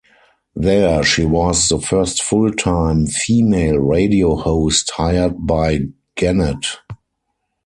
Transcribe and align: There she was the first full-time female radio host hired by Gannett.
There 0.55 1.03
she 1.03 1.25
was 1.25 1.69
the 1.69 1.79
first 1.79 2.23
full-time 2.23 3.05
female 3.05 3.77
radio 3.77 4.35
host 4.35 4.89
hired 4.95 5.45
by 5.45 5.81
Gannett. 6.15 6.65